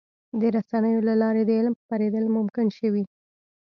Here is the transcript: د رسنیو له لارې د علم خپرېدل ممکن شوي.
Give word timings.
د 0.39 0.41
رسنیو 0.55 1.05
له 1.07 1.13
لارې 1.21 1.41
د 1.45 1.51
علم 1.59 1.73
خپرېدل 1.81 2.25
ممکن 2.37 2.67
شوي. 2.77 3.03